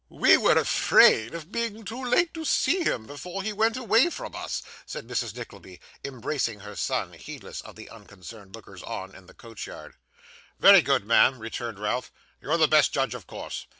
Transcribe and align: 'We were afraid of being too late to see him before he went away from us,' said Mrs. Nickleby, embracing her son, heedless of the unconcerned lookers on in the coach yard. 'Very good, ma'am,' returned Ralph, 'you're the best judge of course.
'We 0.09 0.37
were 0.37 0.57
afraid 0.57 1.35
of 1.35 1.51
being 1.51 1.85
too 1.85 2.03
late 2.03 2.33
to 2.33 2.43
see 2.43 2.81
him 2.83 3.05
before 3.05 3.43
he 3.43 3.53
went 3.53 3.77
away 3.77 4.09
from 4.09 4.33
us,' 4.35 4.63
said 4.87 5.07
Mrs. 5.07 5.35
Nickleby, 5.37 5.79
embracing 6.03 6.61
her 6.61 6.75
son, 6.75 7.13
heedless 7.13 7.61
of 7.61 7.75
the 7.75 7.87
unconcerned 7.87 8.55
lookers 8.55 8.81
on 8.81 9.13
in 9.13 9.27
the 9.27 9.35
coach 9.35 9.67
yard. 9.67 9.93
'Very 10.59 10.81
good, 10.81 11.05
ma'am,' 11.05 11.37
returned 11.37 11.77
Ralph, 11.77 12.11
'you're 12.41 12.57
the 12.57 12.67
best 12.67 12.91
judge 12.91 13.13
of 13.13 13.27
course. 13.27 13.67